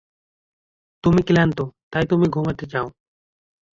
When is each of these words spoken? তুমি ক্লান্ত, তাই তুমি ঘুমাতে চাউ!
তুমি 1.03 1.21
ক্লান্ত, 1.23 1.57
তাই 1.91 2.05
তুমি 2.07 2.25
ঘুমাতে 2.27 2.65
চাউ! 2.65 2.87